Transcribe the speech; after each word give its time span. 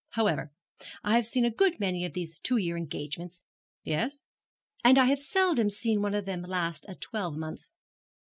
However, 0.13 0.51
I 1.03 1.15
have 1.15 1.27
seen 1.27 1.45
a 1.45 1.51
good 1.51 1.79
many 1.79 2.05
of 2.05 2.13
these 2.13 2.39
two 2.39 2.57
year 2.57 2.75
engagements' 2.75 3.43
'Yes.' 3.83 4.21
'And 4.83 4.97
I 4.97 5.05
have 5.05 5.19
seldom 5.21 5.69
seen 5.69 6.01
one 6.01 6.15
of 6.15 6.25
them 6.25 6.41
last 6.41 6.87
a 6.89 6.95
twelvemonth.' 6.95 7.69